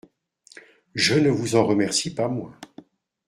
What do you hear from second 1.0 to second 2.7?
ne vous en remercie pas moins…